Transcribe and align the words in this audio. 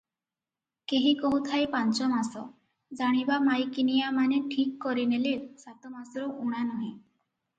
କେହି 0.91 1.09
କହୁଥାଏ 1.17 1.65
ପାଞ୍ଚ 1.73 2.05
ମାସ, 2.13 2.41
ଜାଣିବା 3.01 3.37
ମାଇକିନିଆମାନେ 3.49 4.39
ଠିକ 4.55 4.73
କରିନେଲେ, 4.87 5.35
ସାତ 5.67 5.93
ମାସରୁ 5.99 6.33
ଊଣା 6.47 6.65
ନୁହେ। 6.73 6.89